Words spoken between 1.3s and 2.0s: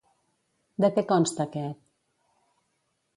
aquest?